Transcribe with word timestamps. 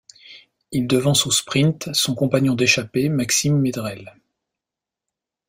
Il 0.71 0.87
devance 0.87 1.27
au 1.27 1.31
sprint 1.31 1.93
son 1.93 2.15
compagnon 2.15 2.55
d'échappée 2.55 3.07
Maxime 3.07 3.59
Méderel. 3.59 4.15